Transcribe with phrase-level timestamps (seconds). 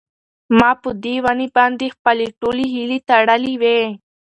[0.57, 3.79] ما په دې ونې باندې خپلې ټولې هیلې تړلې وې.